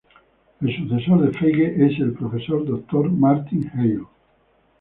[0.61, 3.11] El sucesor de "Feige" es el profesor Dr.
[3.11, 4.01] Martin Heil.